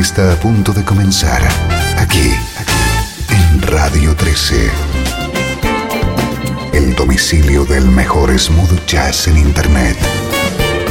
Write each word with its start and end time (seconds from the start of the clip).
Está 0.00 0.32
a 0.32 0.36
punto 0.36 0.72
de 0.72 0.84
comenzar 0.84 1.42
aquí, 1.98 2.34
en 3.28 3.62
Radio 3.62 4.16
13. 4.16 4.70
El 6.72 6.94
domicilio 6.94 7.64
del 7.64 7.86
mejor 7.86 8.36
smooth 8.38 8.86
jazz 8.86 9.28
en 9.28 9.36
Internet. 9.36 9.96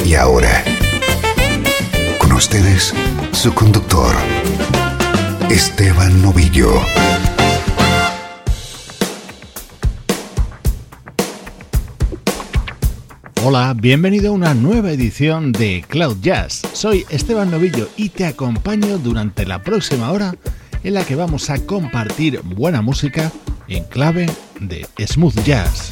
Y 0.05 0.15
ahora, 0.15 0.63
con 2.19 2.31
ustedes, 2.33 2.93
su 3.31 3.53
conductor, 3.53 4.15
Esteban 5.49 6.21
Novillo. 6.21 6.71
Hola, 13.43 13.73
bienvenido 13.75 14.29
a 14.29 14.35
una 14.35 14.53
nueva 14.53 14.91
edición 14.91 15.51
de 15.51 15.83
Cloud 15.87 16.17
Jazz. 16.21 16.61
Soy 16.73 17.05
Esteban 17.09 17.49
Novillo 17.49 17.89
y 17.97 18.09
te 18.09 18.27
acompaño 18.27 18.99
durante 18.99 19.47
la 19.47 19.63
próxima 19.63 20.11
hora 20.11 20.35
en 20.83 20.93
la 20.93 21.03
que 21.03 21.15
vamos 21.15 21.49
a 21.49 21.57
compartir 21.65 22.39
buena 22.43 22.83
música 22.83 23.31
en 23.67 23.83
clave 23.85 24.27
de 24.59 24.85
smooth 25.07 25.43
jazz. 25.43 25.89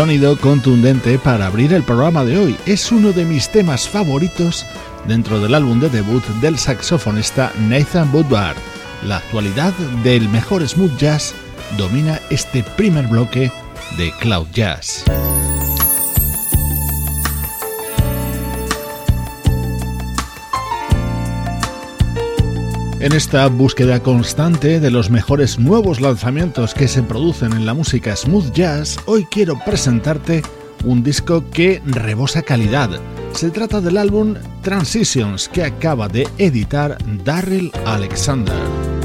Sonido 0.00 0.34
contundente 0.38 1.18
para 1.18 1.46
abrir 1.46 1.74
el 1.74 1.82
programa 1.82 2.24
de 2.24 2.38
hoy. 2.38 2.56
Es 2.64 2.90
uno 2.90 3.12
de 3.12 3.26
mis 3.26 3.50
temas 3.50 3.86
favoritos 3.86 4.64
dentro 5.06 5.40
del 5.40 5.54
álbum 5.54 5.78
de 5.78 5.90
debut 5.90 6.24
del 6.40 6.56
saxofonista 6.58 7.52
Nathan 7.68 8.08
Woodward. 8.10 8.56
La 9.04 9.18
actualidad 9.18 9.74
del 10.02 10.26
mejor 10.30 10.66
smooth 10.66 10.96
jazz 10.96 11.34
domina 11.76 12.18
este 12.30 12.62
primer 12.78 13.08
bloque 13.08 13.52
de 13.98 14.10
Cloud 14.12 14.46
Jazz. 14.54 15.04
En 23.00 23.12
esta 23.12 23.46
búsqueda 23.46 24.02
constante 24.02 24.78
de 24.78 24.90
los 24.90 25.08
mejores 25.08 25.58
nuevos 25.58 26.02
lanzamientos 26.02 26.74
que 26.74 26.86
se 26.86 27.02
producen 27.02 27.54
en 27.54 27.64
la 27.64 27.72
música 27.72 28.14
smooth 28.14 28.52
jazz, 28.52 28.98
hoy 29.06 29.26
quiero 29.30 29.58
presentarte 29.64 30.42
un 30.84 31.02
disco 31.02 31.42
que 31.50 31.80
rebosa 31.86 32.42
calidad. 32.42 32.90
Se 33.32 33.50
trata 33.50 33.80
del 33.80 33.96
álbum 33.96 34.34
Transitions 34.60 35.48
que 35.48 35.64
acaba 35.64 36.08
de 36.08 36.28
editar 36.36 36.98
Darryl 37.24 37.72
Alexander. 37.86 38.99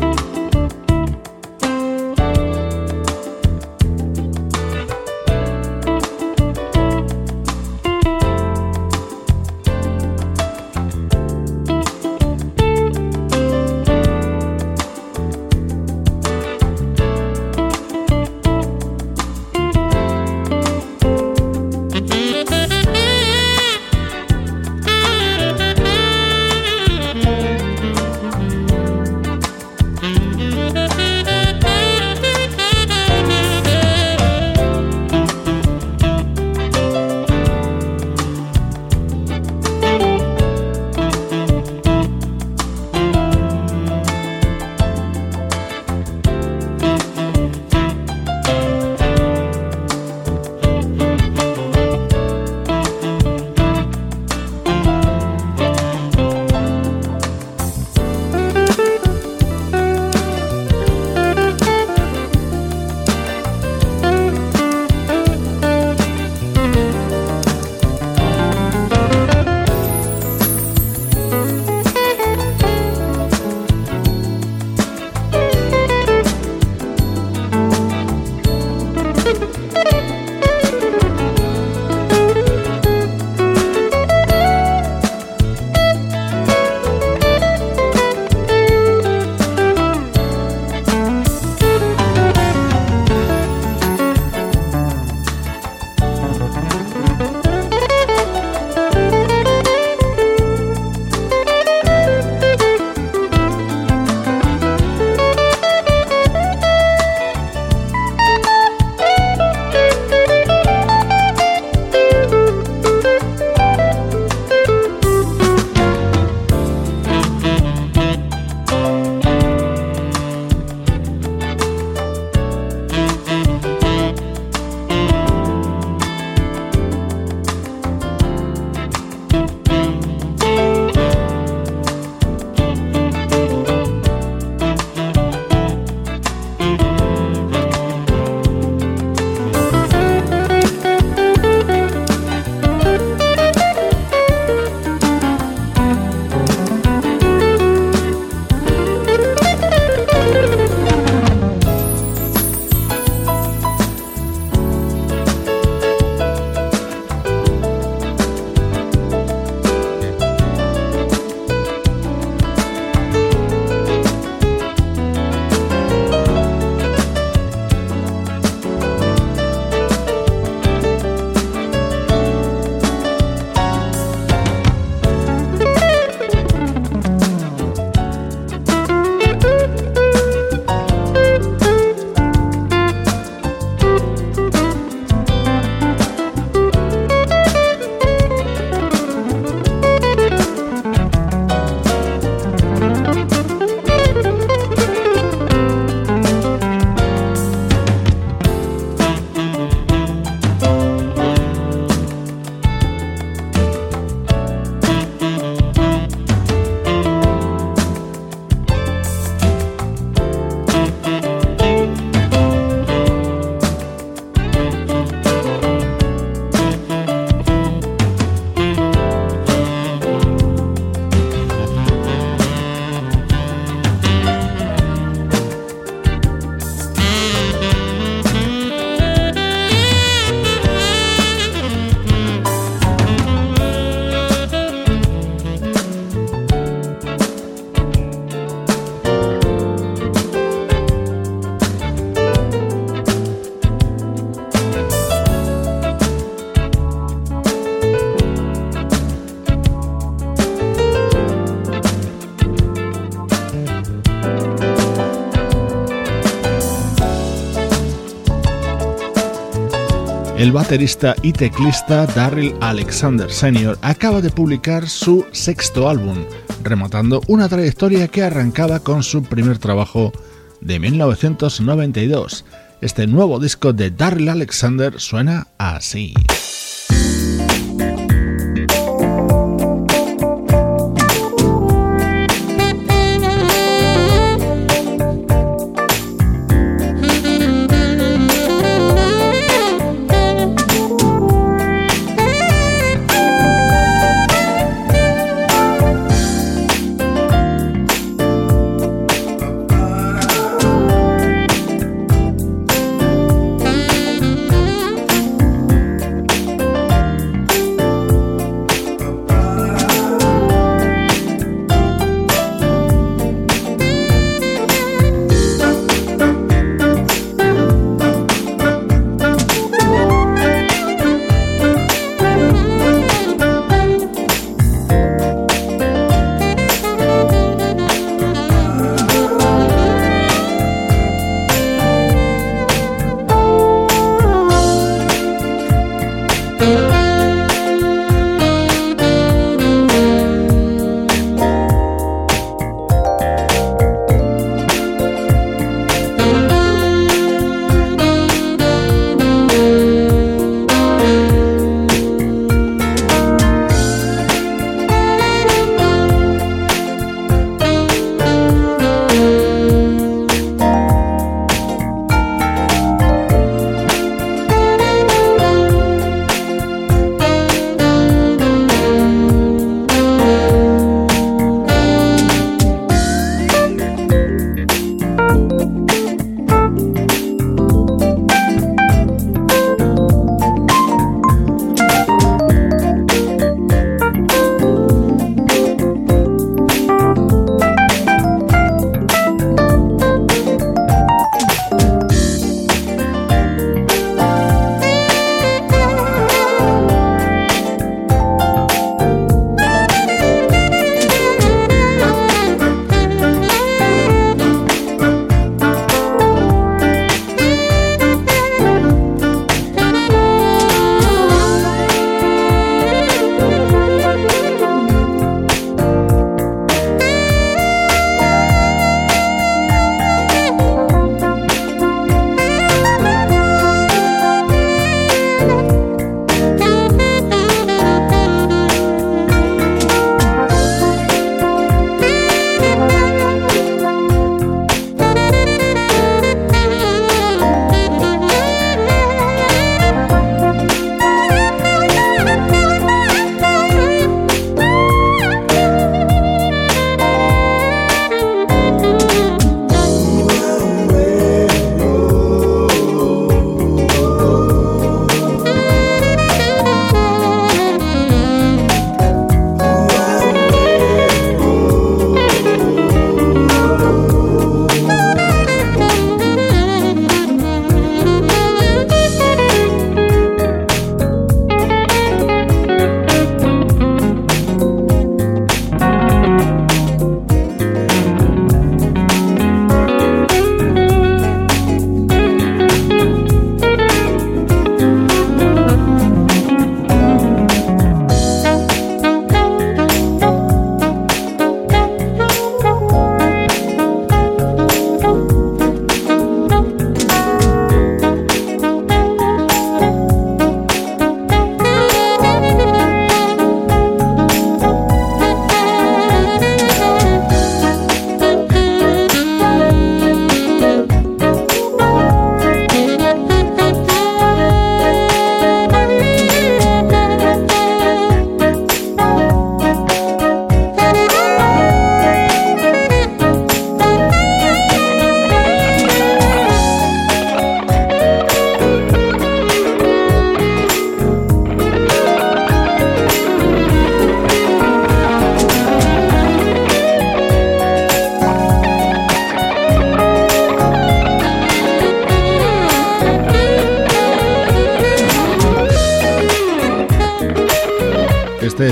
El 260.46 260.52
baterista 260.52 261.16
y 261.24 261.34
teclista 261.34 262.06
Darryl 262.06 262.54
Alexander 262.62 263.32
Sr. 263.32 263.80
acaba 263.82 264.22
de 264.22 264.30
publicar 264.30 264.88
su 264.88 265.26
sexto 265.32 265.90
álbum, 265.90 266.24
rematando 266.64 267.24
una 267.28 267.50
trayectoria 267.50 268.08
que 268.10 268.22
arrancaba 268.22 268.80
con 268.80 269.02
su 269.02 269.24
primer 269.24 269.58
trabajo 269.58 270.14
de 270.62 270.80
1992. 270.80 272.46
Este 272.80 273.08
nuevo 273.08 273.40
disco 273.40 273.74
de 273.74 273.90
Darryl 273.90 274.30
Alexander 274.30 275.00
suena 275.00 275.48
así. 275.58 276.14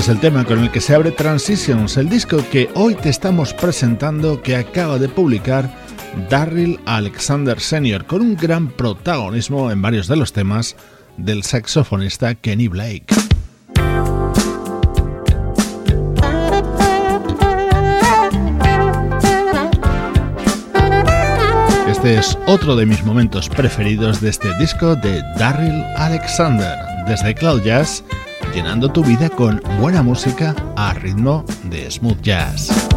Es 0.04 0.08
el 0.10 0.20
tema 0.20 0.44
con 0.44 0.58
el 0.58 0.70
que 0.70 0.82
se 0.82 0.94
abre 0.94 1.12
Transitions, 1.12 1.96
el 1.96 2.10
disco 2.10 2.36
que 2.52 2.68
hoy 2.74 2.94
te 2.94 3.08
estamos 3.08 3.54
presentando 3.54 4.42
que 4.42 4.54
acaba 4.54 4.98
de 4.98 5.08
publicar 5.08 5.74
Darryl 6.28 6.78
Alexander 6.84 7.58
Sr., 7.58 8.04
con 8.04 8.20
un 8.20 8.36
gran 8.36 8.68
protagonismo 8.68 9.70
en 9.70 9.80
varios 9.80 10.06
de 10.06 10.16
los 10.16 10.34
temas 10.34 10.76
del 11.16 11.42
saxofonista 11.42 12.34
Kenny 12.34 12.68
Blake. 12.68 13.06
Este 21.88 22.18
es 22.18 22.36
otro 22.46 22.76
de 22.76 22.84
mis 22.84 23.02
momentos 23.04 23.48
preferidos 23.48 24.20
de 24.20 24.28
este 24.28 24.54
disco 24.58 24.96
de 24.96 25.22
Daryl 25.38 25.82
Alexander, 25.96 26.76
desde 27.06 27.34
Cloud 27.34 27.62
Jazz, 27.62 28.04
llenando 28.54 28.88
tu 28.88 29.02
vida 29.02 29.28
con 29.28 29.60
buena 29.80 30.00
música 30.02 30.54
a 30.76 30.94
ritmo 30.94 31.44
de 31.64 31.90
smooth 31.90 32.20
jazz. 32.22 32.93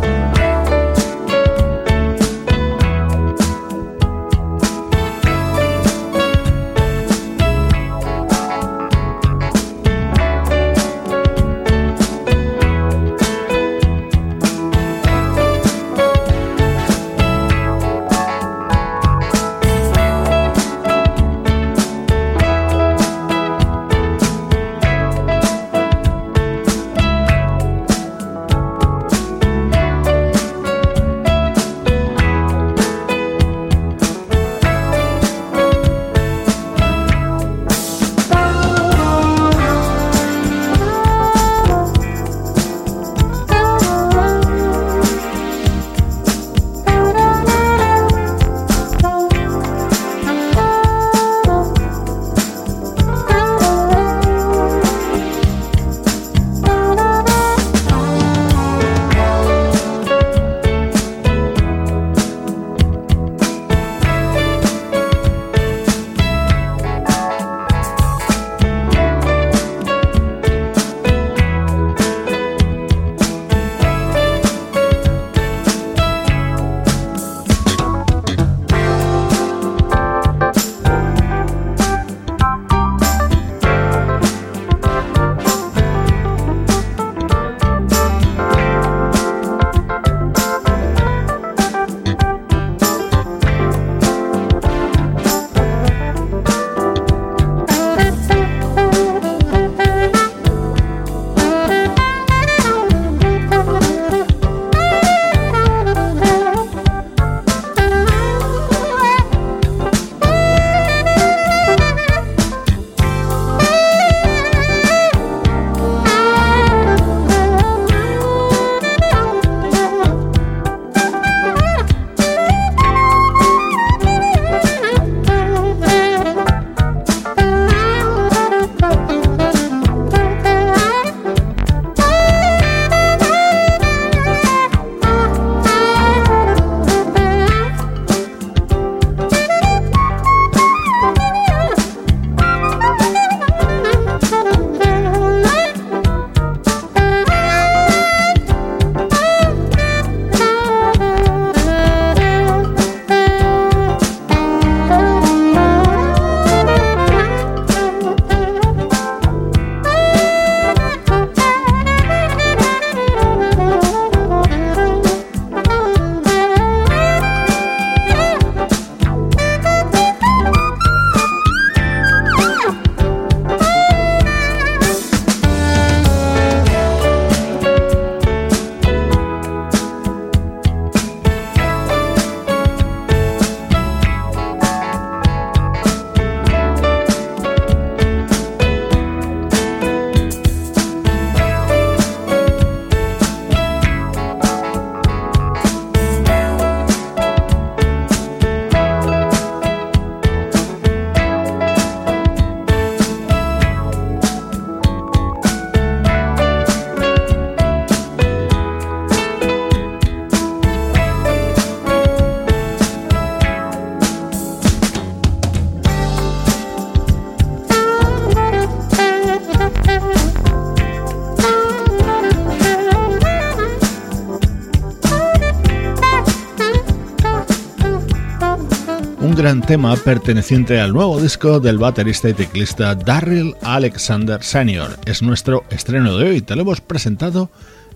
Gran 229.48 229.62
tema 229.62 229.96
perteneciente 229.96 230.82
al 230.82 230.92
nuevo 230.92 231.22
disco 231.22 231.62
del 231.62 231.78
baterista 231.78 232.28
y 232.28 232.34
teclista 232.34 232.96
Darryl 232.96 233.56
Alexander 233.62 234.44
Sr. 234.44 235.00
Es 235.06 235.22
nuestro 235.22 235.64
estreno 235.70 236.18
de 236.18 236.30
hoy, 236.30 236.42
te 236.42 236.54
lo 236.58 236.64
hemos 236.64 236.82
presentado 236.82 237.50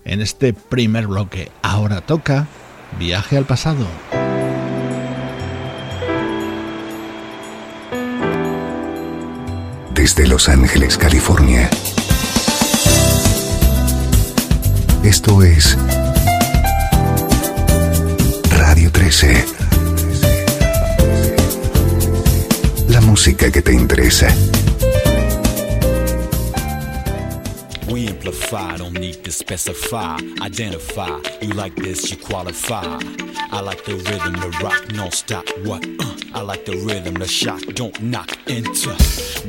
en 0.06 0.22
este 0.22 0.54
primer 0.54 1.08
bloque. 1.08 1.50
Ahora 1.60 2.00
toca 2.00 2.46
Viaje 2.98 3.36
al 3.36 3.44
pasado. 3.44 3.86
Desde 9.94 10.26
Los 10.26 10.48
Ángeles, 10.48 10.96
California. 10.96 11.68
Esto 15.04 15.42
es 15.42 15.76
Radio 18.48 18.90
13. 18.90 19.61
Música 23.12 23.50
que 23.50 23.60
te 23.60 23.74
interesa. 23.74 24.26
We 27.88 28.08
amplify, 28.08 28.78
don't 28.78 28.98
need 28.98 29.22
to 29.24 29.30
specify. 29.30 30.16
Identify, 30.40 31.20
you 31.42 31.52
like 31.52 31.74
this, 31.76 32.10
you 32.10 32.16
qualify. 32.16 32.98
I 33.50 33.60
like 33.60 33.84
the 33.84 33.96
rhythm, 33.96 34.32
the 34.40 34.48
rock, 34.62 34.90
no 34.94 35.10
stop. 35.10 35.44
What? 35.66 35.84
Uh, 36.00 36.38
I 36.38 36.40
like 36.40 36.64
the 36.64 36.78
rhythm, 36.86 37.12
the 37.12 37.28
shock, 37.28 37.60
don't 37.74 38.00
knock. 38.00 38.30
Enter, 38.46 38.96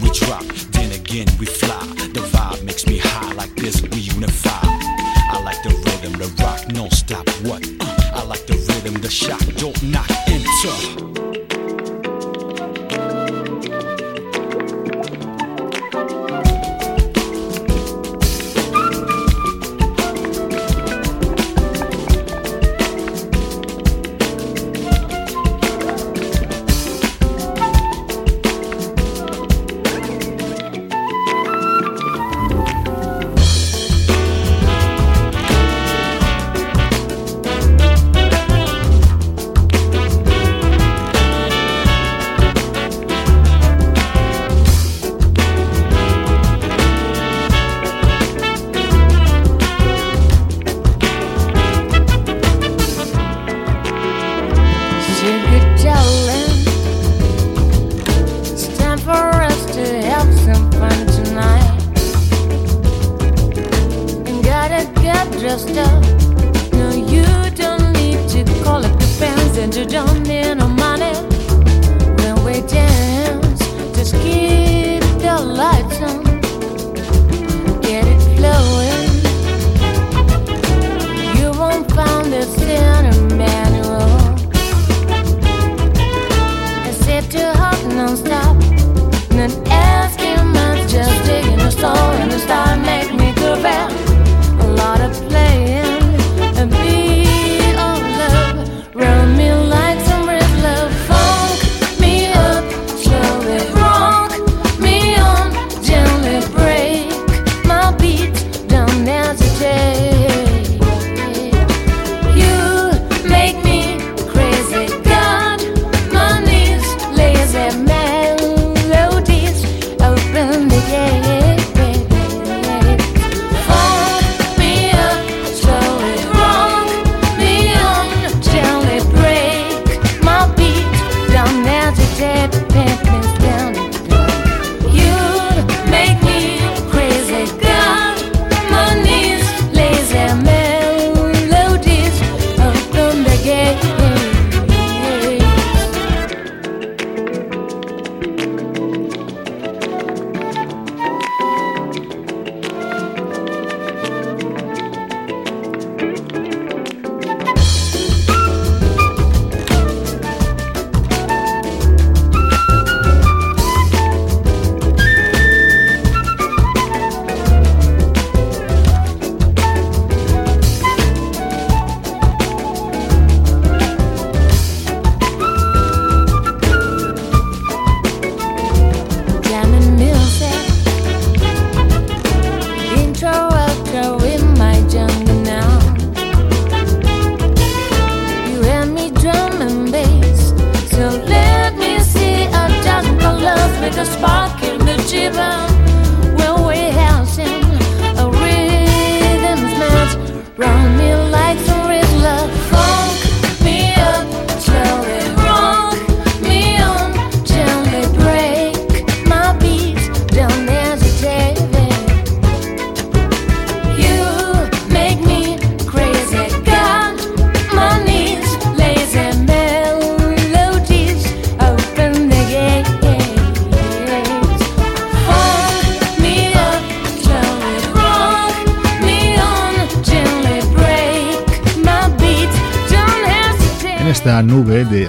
we 0.02 0.10
drop, 0.10 0.44
then 0.76 0.92
again 0.92 1.28
we 1.40 1.46
fly. 1.46 1.86
The 2.12 2.20
vibe 2.34 2.66
makes 2.66 2.86
me 2.86 2.98
high, 2.98 3.32
like 3.32 3.56
this 3.56 3.82
we 3.82 4.00
unify. 4.00 4.60
I 5.32 5.42
like 5.42 5.64
the 5.64 5.70
rhythm, 5.70 6.20
the 6.20 6.28
rock, 6.44 6.68
no 6.74 6.90
stop. 6.90 7.30
What? 7.48 7.66
Uh, 7.80 8.20
I 8.20 8.26
like 8.26 8.46
the 8.46 8.58
rhythm, 8.68 9.00
the 9.00 9.10
shock, 9.10 9.40
don't 9.56 9.82
knock. 9.84 10.10
Enter. 10.28 11.43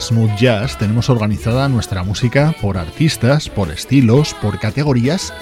Smooth 0.00 0.34
Jazz 0.36 0.76
tenemos 0.76 1.08
organizada 1.08 1.68
nuestra 1.68 2.02
música 2.02 2.52
por 2.60 2.76
artistas, 2.76 3.48
por 3.48 3.70
estilos, 3.70 4.34
por 4.34 4.58
categorías 4.58 5.32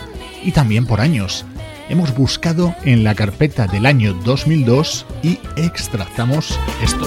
y 0.43 0.53
también 0.53 0.85
por 0.85 1.01
años. 1.01 1.47
Hemos 1.89 2.15
buscado 2.15 2.75
en 2.85 3.03
la 3.03 3.15
carpeta 3.15 3.67
del 3.67 3.87
año 3.87 4.13
2002 4.25 5.07
y 5.23 5.39
extractamos 5.57 6.59
esto. 6.83 7.07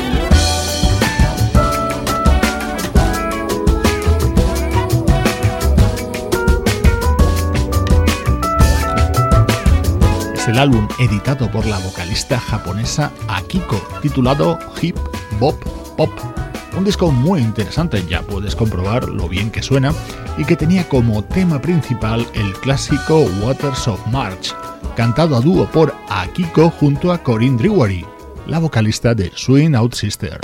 Es 10.33 10.47
el 10.47 10.57
álbum 10.57 10.87
editado 10.97 11.51
por 11.51 11.67
la 11.67 11.77
vocalista 11.77 12.39
japonesa 12.39 13.11
Akiko, 13.27 13.79
titulado 14.01 14.57
Hip 14.81 14.97
Bop 15.39 15.63
Pop 15.95 16.34
un 16.77 16.83
disco 16.83 17.11
muy 17.11 17.41
interesante, 17.41 18.03
ya 18.07 18.21
puedes 18.21 18.55
comprobar 18.55 19.07
lo 19.07 19.29
bien 19.29 19.51
que 19.51 19.63
suena 19.63 19.93
y 20.37 20.45
que 20.45 20.55
tenía 20.55 20.87
como 20.87 21.23
tema 21.23 21.61
principal 21.61 22.27
el 22.33 22.53
clásico 22.53 23.25
Waters 23.43 23.87
of 23.87 24.05
March, 24.07 24.53
cantado 24.95 25.35
a 25.35 25.41
dúo 25.41 25.65
por 25.67 25.95
Akiko 26.09 26.69
junto 26.69 27.11
a 27.11 27.17
Corinne 27.19 27.57
Drewery, 27.57 28.05
la 28.47 28.59
vocalista 28.59 29.13
de 29.13 29.31
Swing 29.35 29.75
Out 29.75 29.95
Sister. 29.95 30.39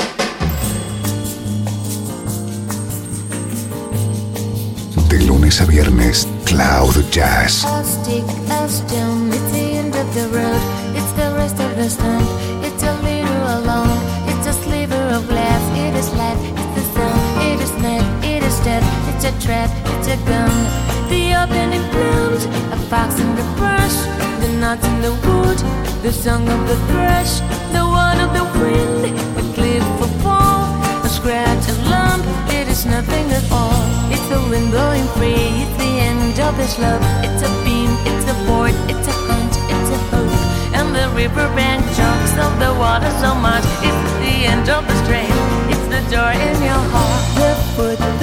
De 5.10 5.20
lunes 5.26 5.60
a 5.62 5.66
viernes, 5.66 6.28
Cloud 6.46 6.96
Jazz. 7.12 7.66
It's 19.24 19.30
a 19.30 19.46
trap, 19.46 19.70
it's 19.94 20.08
a 20.08 20.18
gun. 20.26 20.50
The 21.06 21.38
opening 21.38 21.86
blooms, 21.94 22.46
a 22.74 22.78
fox 22.90 23.20
in 23.20 23.30
the 23.36 23.46
brush, 23.54 23.94
the 24.42 24.50
nuts 24.58 24.84
in 24.84 24.98
the 25.06 25.14
wood, 25.14 25.60
the 26.02 26.12
song 26.12 26.50
of 26.50 26.68
the 26.68 26.74
thrush, 26.90 27.38
the 27.70 27.86
one 27.86 28.18
of 28.18 28.34
the 28.34 28.42
wind, 28.58 29.14
a 29.38 29.44
cliff 29.54 29.86
of 30.02 30.10
fall, 30.24 30.74
a 31.06 31.08
scratch, 31.08 31.70
a 31.70 31.78
lump. 31.86 32.26
It 32.50 32.68
is 32.68 32.88
nothing 32.88 33.30
at 33.30 33.46
all. 33.52 33.86
It's 34.10 34.26
the 34.26 34.42
wind 34.50 34.72
blowing 34.72 35.06
free. 35.14 35.54
It's 35.70 35.78
the 35.78 35.94
end 36.02 36.40
of 36.40 36.58
this 36.58 36.80
love. 36.80 37.06
It's 37.22 37.46
a 37.46 37.52
beam, 37.62 37.94
it's 38.10 38.26
a 38.26 38.34
board, 38.50 38.74
it's 38.90 39.06
a 39.06 39.14
hunch, 39.30 39.54
it's 39.70 39.90
a 39.94 40.00
hope. 40.10 40.34
And 40.74 40.96
the 40.98 41.06
riverbank 41.14 41.86
chokes 41.94 42.34
of 42.42 42.58
the 42.58 42.74
water 42.74 43.12
so 43.22 43.36
much. 43.36 43.66
It's 43.86 44.14
the 44.18 44.50
end 44.50 44.68
of 44.68 44.82
the 44.90 44.98
stream. 45.06 45.30
It's 45.70 45.86
the 45.94 46.02
door 46.10 46.34
in 46.34 46.58
your 46.66 46.82
heart. 46.90 47.22
The 47.38 47.54
foot, 47.78 48.21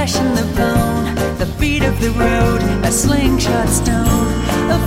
flesh 0.00 0.16
and 0.16 0.34
the 0.34 0.48
bone, 0.56 1.04
the 1.36 1.48
beat 1.60 1.82
of 1.82 1.94
the 2.00 2.08
road, 2.12 2.62
a 2.88 2.90
slingshot 2.90 3.68
stone, 3.68 4.28
a 4.72 4.78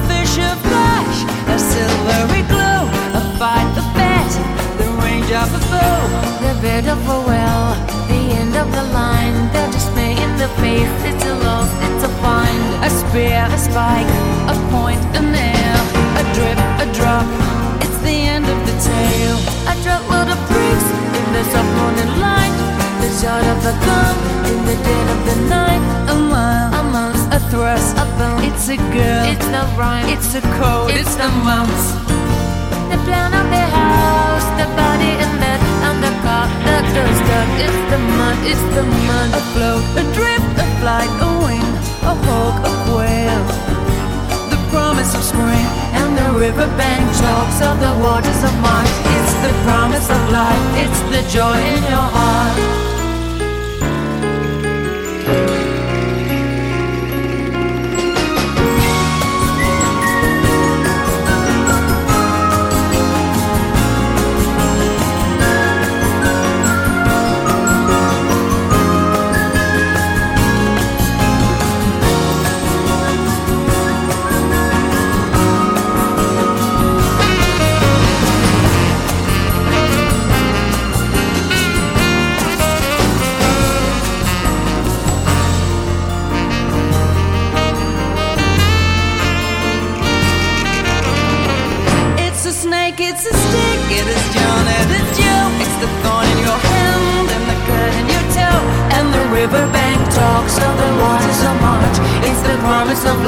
of 0.49 0.57
flash, 0.65 1.17
a 1.53 1.57
silvery 1.59 2.41
glow, 2.49 2.81
a 3.19 3.21
fight, 3.37 3.69
a 3.77 3.85
bet, 3.93 4.31
the 4.81 4.89
range 5.05 5.29
of 5.29 5.47
a 5.53 5.61
bow, 5.69 6.01
the 6.41 6.53
bed 6.65 6.87
of 6.87 6.97
a 7.05 7.19
well, 7.29 7.63
the 8.09 8.21
end 8.41 8.55
of 8.57 8.67
the 8.73 8.85
line, 8.89 9.37
the 9.53 9.63
dismay 9.75 10.13
in 10.17 10.31
the 10.41 10.49
face. 10.57 10.93
It's 11.05 11.25
a 11.25 11.35
loss, 11.45 11.69
it's 11.85 12.03
a 12.09 12.11
find, 12.23 12.63
a 12.81 12.89
spear, 12.89 13.45
a 13.57 13.59
spike, 13.69 14.09
a 14.49 14.55
point, 14.73 15.03
a 15.13 15.21
nail, 15.21 15.79
a 16.21 16.23
drip, 16.33 16.59
a 16.83 16.87
drop. 16.97 17.27
It's 17.85 17.99
the 18.01 18.17
end 18.33 18.45
of 18.49 18.59
the 18.65 18.75
tale. 18.89 19.37
A 19.69 19.73
truckload 19.85 20.29
of 20.33 20.39
bricks 20.49 20.89
in 21.17 21.25
the 21.37 21.43
soft 21.53 21.69
morning 21.77 22.09
the 22.17 22.42
shot 23.21 23.45
of 23.45 23.61
a 23.61 23.75
gun 23.85 24.15
in 24.49 24.59
the 24.65 24.77
dead 24.81 25.07
of 25.13 25.19
the 25.29 25.37
night. 25.45 25.83
A 26.09 26.15
mile, 26.17 26.73
a 26.73 26.83
month, 26.89 27.21
a 27.29 27.39
thrust, 27.51 27.93
a 27.97 28.05
bone. 28.17 28.41
It's 28.41 28.67
a 28.69 28.77
girl, 28.89 29.23
it's 29.29 29.47
the 29.53 29.63
rhyme, 29.77 30.09
it's 30.09 30.33
a 30.33 30.41
code, 30.57 30.89
it's, 30.89 31.05
it's 31.05 31.15
the 31.21 31.29
months. 31.45 31.93
The 32.89 32.97
plan 33.05 33.29
of 33.37 33.45
the 33.53 33.65
house, 33.69 34.47
the 34.57 34.65
body 34.73 35.13
and 35.23 35.33
bed, 35.37 35.61
and 35.87 35.97
the 36.01 36.13
car, 36.25 36.49
the 36.65 36.77
door 36.93 37.11
stuck. 37.21 37.49
It's 37.61 37.81
the 37.93 37.99
mud, 38.17 38.37
it's 38.49 38.65
the 38.73 38.85
mud. 39.05 39.29
A 39.37 39.41
float, 39.53 39.83
a 40.01 40.03
drip, 40.17 40.43
a 40.57 40.65
flight, 40.81 41.11
a 41.21 41.29
wing, 41.45 41.69
a 42.09 42.13
hawk, 42.25 42.55
a 42.65 42.71
quail. 42.89 43.41
The 44.49 44.59
promise 44.73 45.13
of 45.13 45.21
spring 45.21 45.67
and 46.01 46.17
the 46.17 46.29
riverbank 46.33 47.05
chalks 47.21 47.61
of 47.61 47.77
the 47.77 47.93
waters 48.01 48.41
of 48.41 48.53
March. 48.65 48.93
It's 49.15 49.33
the 49.45 49.53
promise 49.69 50.09
of 50.09 50.21
life, 50.33 50.65
it's 50.81 51.01
the 51.13 51.21
joy 51.29 51.57
in 51.77 51.83
your 51.93 52.09
heart. 52.17 52.92
some 102.95 103.22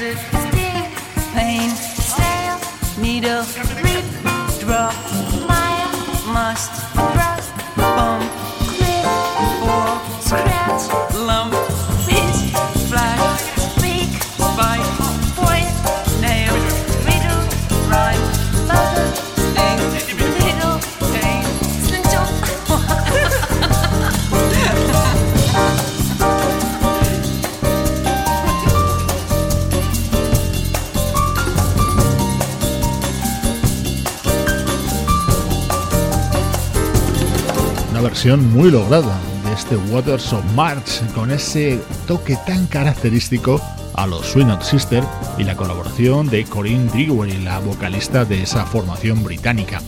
it 0.00 0.37
muy 38.36 38.70
lograda 38.70 39.18
de 39.42 39.52
este 39.54 39.76
Waters 39.90 40.34
of 40.34 40.44
March 40.54 41.02
con 41.14 41.30
ese 41.30 41.80
toque 42.06 42.36
tan 42.46 42.66
característico 42.66 43.58
a 43.94 44.06
los 44.06 44.26
Swing 44.26 44.48
Out 44.48 44.62
Sister 44.62 45.02
y 45.38 45.44
la 45.44 45.56
colaboración 45.56 46.28
de 46.28 46.44
Corinne 46.44 46.90
Drewery, 46.90 47.38
la 47.42 47.58
vocalista 47.58 48.26
de 48.26 48.42
esa 48.42 48.66
formación 48.66 49.24
británica. 49.24 49.80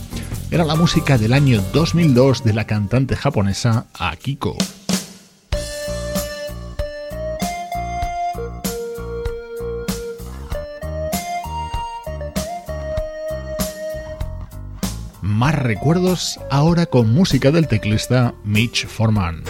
era 0.49 0.65
la 0.65 0.75
música 0.75 1.19
del 1.19 1.33
año 1.33 1.61
2002 1.71 2.43
de 2.43 2.53
la 2.53 2.65
cantante 2.65 3.15
japonesa 3.15 3.85
Akiko. 3.93 4.57
Recuerdos 15.51 16.39
ahora 16.49 16.85
con 16.85 17.13
música 17.13 17.51
del 17.51 17.67
teclista 17.67 18.33
Mitch 18.45 18.87
Forman. 18.87 19.43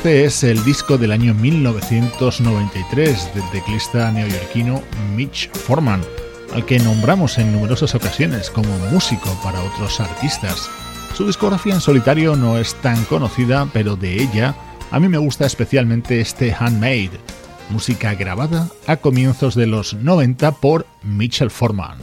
Este 0.00 0.24
es 0.24 0.44
el 0.44 0.64
disco 0.64 0.96
del 0.96 1.12
año 1.12 1.34
1993 1.34 3.34
del 3.34 3.50
teclista 3.50 4.10
neoyorquino 4.10 4.82
Mitch 5.14 5.50
Forman, 5.50 6.00
al 6.54 6.64
que 6.64 6.78
nombramos 6.78 7.36
en 7.36 7.52
numerosas 7.52 7.94
ocasiones 7.94 8.48
como 8.48 8.70
músico 8.90 9.28
para 9.44 9.62
otros 9.62 10.00
artistas. 10.00 10.70
Su 11.14 11.26
discografía 11.26 11.74
en 11.74 11.82
solitario 11.82 12.34
no 12.34 12.56
es 12.56 12.76
tan 12.76 13.04
conocida, 13.04 13.68
pero 13.74 13.94
de 13.94 14.22
ella 14.22 14.54
a 14.90 14.98
mí 14.98 15.06
me 15.06 15.18
gusta 15.18 15.44
especialmente 15.44 16.22
este 16.22 16.56
Handmade, 16.58 17.20
música 17.68 18.14
grabada 18.14 18.70
a 18.86 18.96
comienzos 18.96 19.54
de 19.54 19.66
los 19.66 19.92
90 19.92 20.52
por 20.52 20.86
Mitchell 21.02 21.50
Forman. 21.50 21.98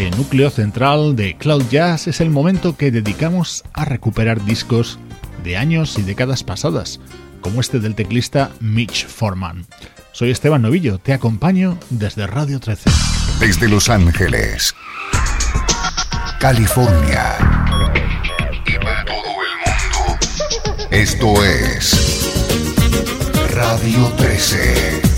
Este 0.00 0.16
núcleo 0.16 0.48
central 0.48 1.14
de 1.14 1.36
Cloud 1.36 1.64
Jazz 1.70 2.06
es 2.06 2.22
el 2.22 2.30
momento 2.30 2.74
que 2.74 2.90
dedicamos 2.90 3.64
a 3.74 3.84
recuperar 3.84 4.42
discos 4.46 4.98
de 5.44 5.58
años 5.58 5.98
y 5.98 6.02
décadas 6.02 6.42
pasadas, 6.42 7.00
como 7.42 7.60
este 7.60 7.80
del 7.80 7.94
teclista 7.94 8.50
Mitch 8.60 9.06
Forman. 9.06 9.66
Soy 10.12 10.30
Esteban 10.30 10.62
Novillo, 10.62 10.96
te 10.96 11.12
acompaño 11.12 11.76
desde 11.90 12.26
Radio 12.26 12.60
13. 12.60 12.88
Desde 13.40 13.68
Los 13.68 13.90
Ángeles, 13.90 14.74
California 16.38 17.36
y 18.64 18.72
para 18.82 19.04
todo 19.04 19.16
el 19.18 19.52
mundo. 19.66 20.88
Esto 20.90 21.44
es 21.44 22.32
Radio 23.52 24.06
13. 24.16 25.09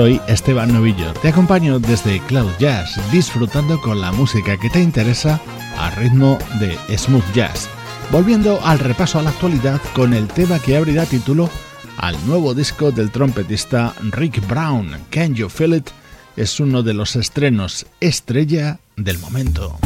Soy 0.00 0.18
Esteban 0.28 0.72
Novillo, 0.72 1.12
te 1.20 1.28
acompaño 1.28 1.78
desde 1.78 2.20
Cloud 2.20 2.52
Jazz, 2.58 2.98
disfrutando 3.12 3.78
con 3.82 4.00
la 4.00 4.10
música 4.12 4.56
que 4.56 4.70
te 4.70 4.80
interesa 4.80 5.38
a 5.76 5.90
ritmo 5.90 6.38
de 6.58 6.78
smooth 6.96 7.34
jazz. 7.34 7.68
Volviendo 8.10 8.58
al 8.64 8.78
repaso 8.78 9.18
a 9.18 9.22
la 9.22 9.28
actualidad 9.28 9.78
con 9.92 10.14
el 10.14 10.26
tema 10.26 10.58
que 10.58 10.78
abrirá 10.78 11.04
título 11.04 11.50
al 11.98 12.16
nuevo 12.26 12.54
disco 12.54 12.90
del 12.90 13.10
trompetista 13.10 13.92
Rick 14.12 14.40
Brown, 14.48 14.96
Can 15.10 15.34
You 15.34 15.50
Feel 15.50 15.74
It? 15.74 15.90
Es 16.34 16.60
uno 16.60 16.82
de 16.82 16.94
los 16.94 17.14
estrenos 17.14 17.84
estrella 18.00 18.80
del 18.96 19.18
momento. 19.18 19.78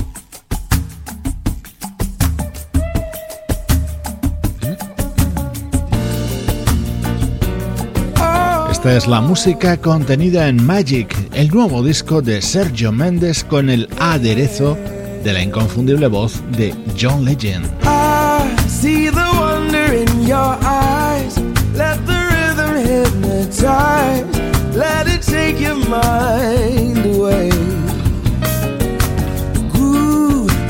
Esta 8.84 8.98
es 8.98 9.06
la 9.06 9.22
música 9.22 9.78
contenida 9.78 10.46
en 10.46 10.62
Magic, 10.62 11.16
el 11.32 11.48
nuevo 11.48 11.82
disco 11.82 12.20
de 12.20 12.42
Sergio 12.42 12.92
Méndez 12.92 13.42
con 13.42 13.70
el 13.70 13.88
aderezo 13.98 14.76
de 15.24 15.32
la 15.32 15.42
inconfundible 15.42 16.06
voz 16.06 16.42
de 16.50 16.74
John 16.94 17.24
Legend. 17.24 17.64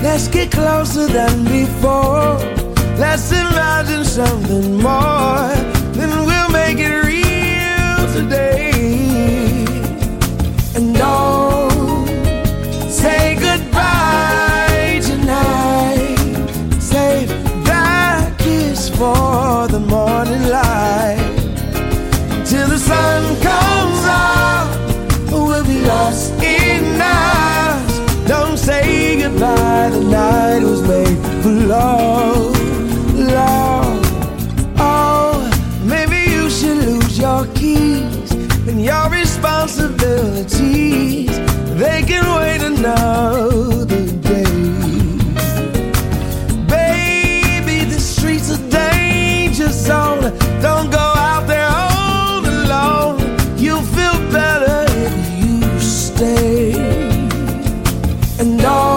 Let's 0.05 0.29
get 0.29 0.53
closer 0.53 1.09
than 1.09 1.43
before. 1.47 2.39
Let's 2.97 3.33
imagine 3.33 4.05
something 4.05 4.81
more. 4.81 5.74
Today. 8.15 9.65
And 10.77 10.95
don't 10.95 12.07
say 12.89 13.35
goodbye 13.35 15.01
tonight. 15.03 16.17
Save 16.79 17.29
that 17.67 18.39
kiss 18.39 18.89
for 18.89 19.67
the 19.67 19.81
morning 19.81 20.45
light. 20.49 21.35
Till 22.47 22.69
the 22.69 22.79
sun 22.79 23.23
comes 23.49 24.03
up, 24.07 24.69
we'll 25.33 25.65
be 25.65 25.81
lost 25.81 26.35
in 26.41 27.01
us. 27.01 27.99
Don't 28.29 28.57
say 28.57 29.23
goodbye, 29.23 29.91
the 29.91 30.05
night 30.05 30.63
was 30.63 30.83
made 30.83 31.19
for 31.43 31.51
love. 31.51 32.34
Responsibilities. 39.65 41.39
They 41.79 42.03
can 42.07 42.25
wait 42.39 42.61
another 42.63 44.07
day. 44.21 44.45
Baby, 46.69 47.85
the 47.91 47.99
streets 47.99 48.51
are 48.51 48.71
danger 48.71 49.71
zone. 49.71 50.23
Don't 50.61 50.91
go 50.91 50.99
out 50.99 51.47
there 51.47 51.69
all 51.71 52.45
alone. 52.45 53.21
You'll 53.57 53.89
feel 53.97 54.19
better 54.31 54.85
if 55.07 55.15
you 55.43 55.81
stay. 55.81 56.75
And 58.39 58.61
don't 58.61 58.94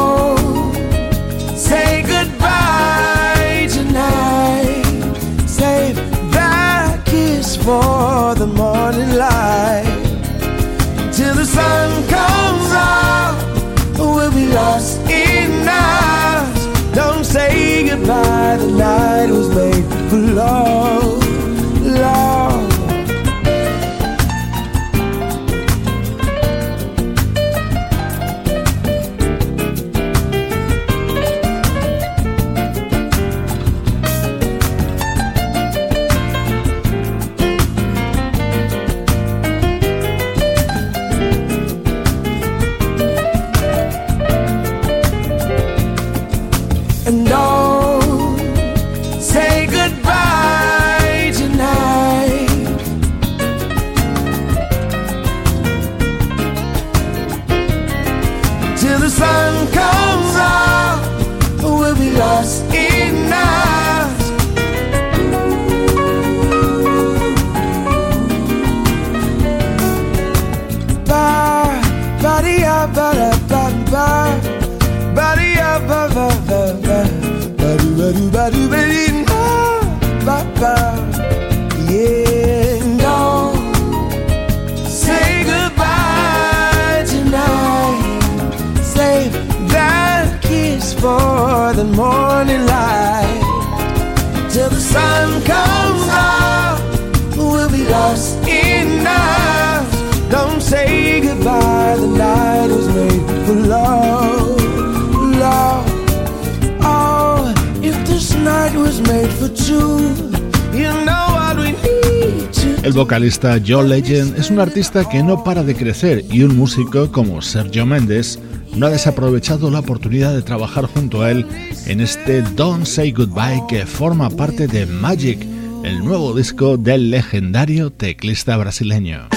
vocalista 113.18 113.60
Joe 113.66 113.88
Legend 113.88 114.38
es 114.38 114.52
un 114.52 114.60
artista 114.60 115.04
que 115.10 115.24
no 115.24 115.44
para 115.44 115.64
de 115.64 115.74
crecer 115.74 116.24
y 116.30 116.44
un 116.44 116.56
músico 116.56 117.12
como 117.12 117.42
Sergio 117.42 117.84
Méndez 117.84 118.38
no 118.76 118.86
ha 118.86 118.90
desaprovechado 118.92 119.72
la 119.72 119.80
oportunidad 119.80 120.36
de 120.36 120.44
trabajar 120.44 120.86
junto 120.86 121.24
a 121.24 121.32
él 121.32 121.44
en 121.88 122.00
este 122.00 122.44
Don't 122.44 122.86
Say 122.86 123.12
Goodbye 123.14 123.64
que 123.68 123.88
forma 123.88 124.30
parte 124.30 124.68
de 124.68 124.86
Magic, 124.86 125.42
el 125.84 126.06
nuevo 126.06 126.36
disco 126.36 126.78
del 126.78 127.10
legendario 127.10 127.90
teclista 127.92 128.56
brasileño. 128.56 129.37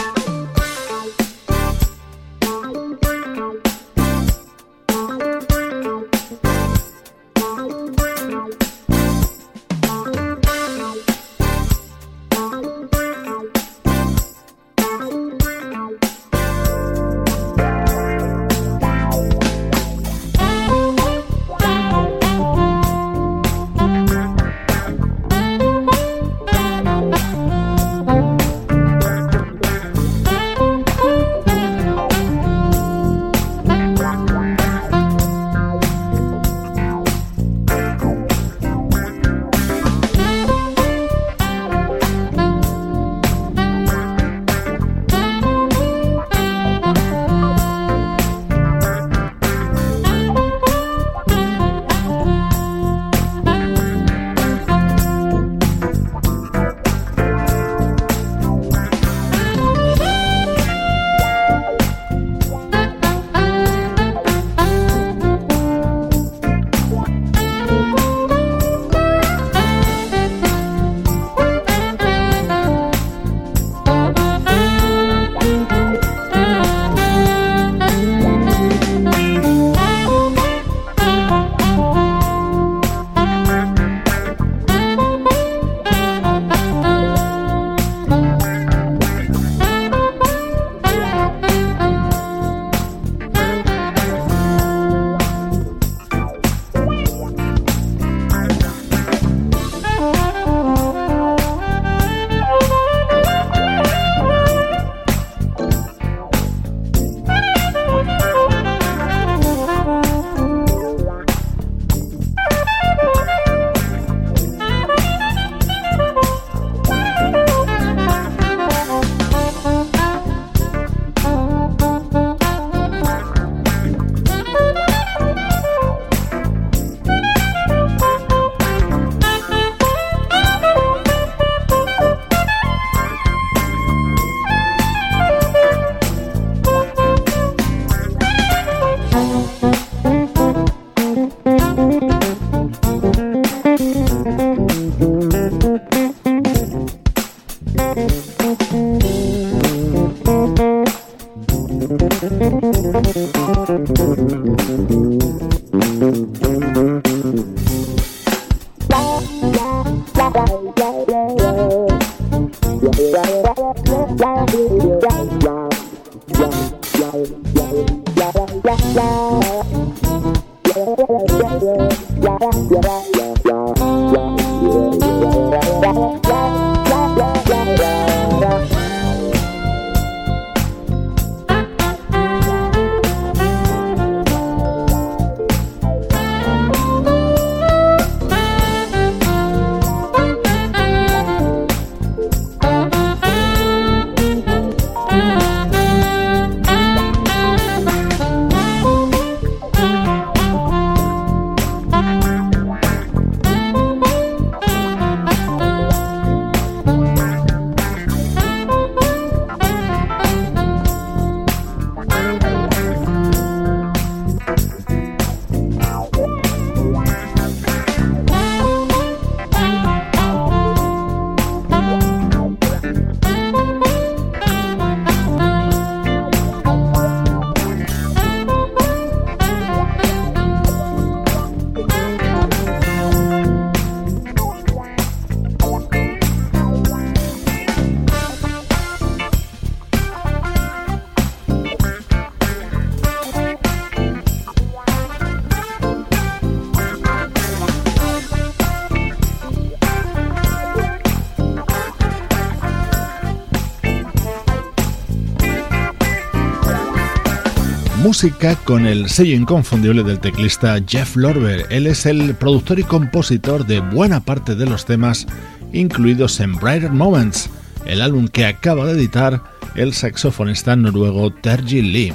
Con 258.64 258.86
el 258.86 259.08
sello 259.08 259.34
inconfundible 259.34 260.02
del 260.02 260.20
teclista 260.20 260.78
Jeff 260.86 261.16
Lorber. 261.16 261.66
Él 261.70 261.86
es 261.86 262.04
el 262.04 262.34
productor 262.34 262.78
y 262.78 262.82
compositor 262.82 263.66
de 263.66 263.80
buena 263.80 264.20
parte 264.20 264.54
de 264.54 264.66
los 264.66 264.84
temas 264.84 265.26
incluidos 265.72 266.38
en 266.40 266.54
Brighter 266.56 266.90
Moments, 266.90 267.48
el 267.86 268.02
álbum 268.02 268.28
que 268.28 268.44
acaba 268.44 268.84
de 268.84 268.92
editar 268.92 269.42
el 269.74 269.94
saxofonista 269.94 270.76
noruego 270.76 271.32
Terji 271.32 271.80
Lee. 271.80 272.12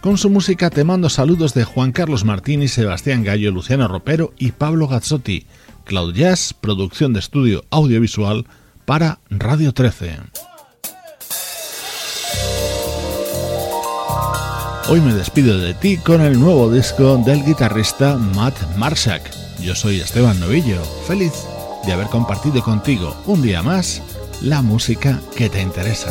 Con 0.00 0.16
su 0.16 0.30
música 0.30 0.70
te 0.70 0.84
mando 0.84 1.08
saludos 1.08 1.54
de 1.54 1.64
Juan 1.64 1.90
Carlos 1.90 2.24
Martini, 2.24 2.68
Sebastián 2.68 3.24
Gallo, 3.24 3.50
Luciano 3.50 3.88
Ropero 3.88 4.32
y 4.38 4.52
Pablo 4.52 4.86
Gazzotti. 4.86 5.46
Cloud 5.84 6.14
Jazz, 6.14 6.54
producción 6.54 7.12
de 7.12 7.18
estudio 7.18 7.64
audiovisual 7.70 8.46
para 8.84 9.18
Radio 9.28 9.72
13. 9.72 10.18
Hoy 14.90 15.02
me 15.02 15.12
despido 15.12 15.58
de 15.58 15.74
ti 15.74 15.98
con 15.98 16.22
el 16.22 16.40
nuevo 16.40 16.70
disco 16.70 17.18
del 17.18 17.44
guitarrista 17.44 18.16
Matt 18.16 18.56
Marshak. 18.76 19.20
Yo 19.60 19.74
soy 19.74 20.00
Esteban 20.00 20.40
Novillo, 20.40 20.82
feliz 21.06 21.34
de 21.84 21.92
haber 21.92 22.06
compartido 22.06 22.62
contigo 22.62 23.14
un 23.26 23.42
día 23.42 23.62
más 23.62 24.00
la 24.40 24.62
música 24.62 25.20
que 25.36 25.50
te 25.50 25.60
interesa. 25.60 26.10